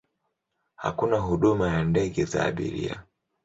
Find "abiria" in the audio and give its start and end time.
2.45-3.03